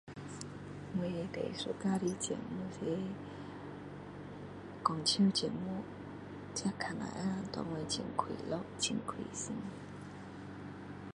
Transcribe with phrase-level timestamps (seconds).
[0.99, 2.97] 我最喜欢的节目是
[4.83, 5.83] 讲笑节目
[6.55, 9.55] 这看了能够给我很快乐很开心